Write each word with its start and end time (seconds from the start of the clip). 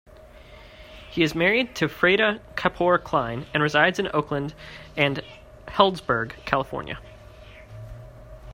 He 1.11 1.21
is 1.21 1.35
married 1.35 1.75
to 1.75 1.87
Freada 1.87 2.39
Kapor 2.55 3.03
Klein 3.03 3.45
and 3.53 3.61
resides 3.61 3.99
in 3.99 4.09
Oakland 4.15 4.55
and 4.97 5.21
Healdsburg, 5.67 6.31
California. 6.43 6.97